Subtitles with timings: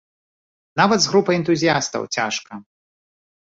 [0.81, 2.53] Нават з групай энтузіястаў цяжка!